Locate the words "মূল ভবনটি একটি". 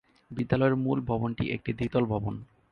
0.75-1.71